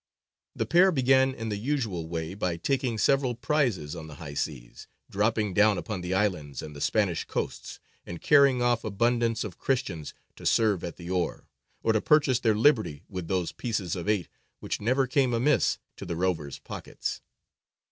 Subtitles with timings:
[0.55, 4.87] The pair began in the usual way by taking several prizes on the high seas,
[5.11, 10.15] dropping down upon the islands and the Spanish coasts, and carrying off abundance of Christians
[10.37, 11.45] to serve at the oar,
[11.83, 14.27] or to purchase their liberty with those pieces of eight
[14.59, 17.21] which never came amiss to the rover's pockets.